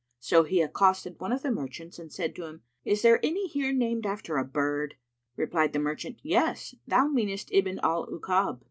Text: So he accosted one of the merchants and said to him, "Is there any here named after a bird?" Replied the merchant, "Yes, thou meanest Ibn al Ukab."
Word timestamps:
So 0.19 0.41
he 0.45 0.63
accosted 0.63 1.19
one 1.19 1.31
of 1.31 1.43
the 1.43 1.51
merchants 1.51 1.99
and 1.99 2.11
said 2.11 2.33
to 2.35 2.45
him, 2.45 2.63
"Is 2.83 3.03
there 3.03 3.23
any 3.23 3.45
here 3.45 3.71
named 3.71 4.07
after 4.07 4.37
a 4.37 4.43
bird?" 4.43 4.95
Replied 5.35 5.73
the 5.73 5.77
merchant, 5.77 6.17
"Yes, 6.23 6.73
thou 6.87 7.05
meanest 7.07 7.49
Ibn 7.51 7.79
al 7.83 8.07
Ukab." 8.07 8.59